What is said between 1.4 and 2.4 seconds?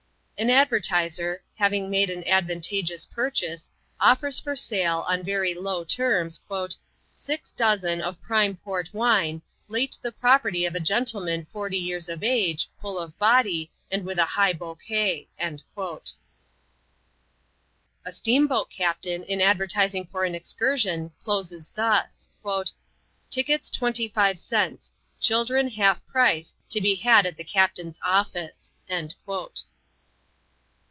having made an